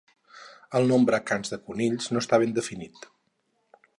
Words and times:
El 0.79 0.87
nombre 0.91 1.19
cans 1.31 1.53
de 1.55 1.59
conills 1.67 2.09
no 2.15 2.25
està 2.25 2.41
ben 2.47 2.57
definit. 2.57 3.05